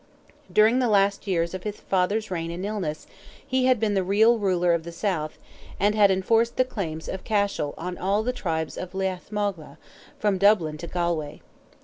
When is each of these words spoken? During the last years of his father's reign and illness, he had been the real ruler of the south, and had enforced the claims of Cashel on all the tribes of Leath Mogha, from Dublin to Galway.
During 0.51 0.79
the 0.79 0.89
last 0.89 1.27
years 1.27 1.53
of 1.53 1.61
his 1.61 1.79
father's 1.79 2.31
reign 2.31 2.49
and 2.49 2.65
illness, 2.65 3.05
he 3.45 3.65
had 3.65 3.79
been 3.79 3.93
the 3.93 4.03
real 4.03 4.39
ruler 4.39 4.73
of 4.73 4.81
the 4.81 4.91
south, 4.91 5.37
and 5.79 5.93
had 5.93 6.09
enforced 6.09 6.57
the 6.57 6.65
claims 6.65 7.07
of 7.07 7.23
Cashel 7.23 7.75
on 7.77 7.99
all 7.99 8.23
the 8.23 8.33
tribes 8.33 8.79
of 8.79 8.95
Leath 8.95 9.31
Mogha, 9.31 9.77
from 10.17 10.39
Dublin 10.39 10.79
to 10.79 10.87
Galway. 10.87 11.41